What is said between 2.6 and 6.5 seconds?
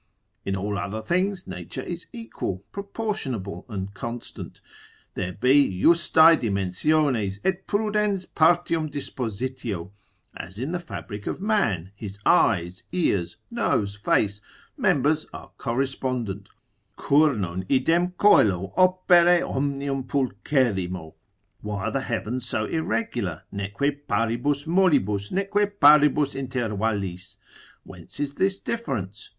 proportionable, and constant; there be justae